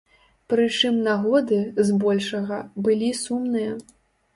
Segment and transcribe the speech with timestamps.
[0.53, 1.59] Прычым нагоды,
[1.93, 3.83] збольшага, былі сумныя.